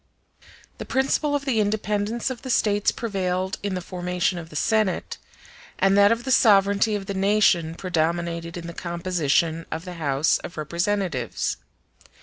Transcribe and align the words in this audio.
The 0.79 0.85
principle 0.85 1.35
of 1.35 1.45
the 1.45 1.59
independence 1.59 2.31
of 2.31 2.41
the 2.41 2.49
States 2.49 2.91
prevailed 2.91 3.59
in 3.61 3.75
the 3.75 3.81
formation 3.85 4.39
of 4.39 4.49
the 4.49 4.55
Senate, 4.55 5.19
and 5.77 5.95
that 5.95 6.11
of 6.11 6.23
the 6.23 6.31
sovereignty 6.31 6.95
of 6.95 7.05
the 7.05 7.13
nation 7.13 7.75
predominated 7.75 8.57
in 8.57 8.65
the 8.65 8.73
composition 8.73 9.67
of 9.71 9.85
the 9.85 9.93
House 10.01 10.39
of 10.39 10.57
Representatives. 10.57 11.57